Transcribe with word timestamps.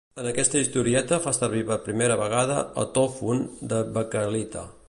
En 0.21 0.27
aquesta 0.27 0.61
historieta 0.63 1.19
fa 1.25 1.33
servir 1.39 1.61
per 1.69 1.77
primera 1.89 2.17
vegada 2.23 2.59
otòfon 2.85 3.47
de 3.75 3.87
baquelita. 3.99 4.71